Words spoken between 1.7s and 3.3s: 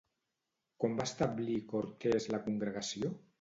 Cortés la congregació?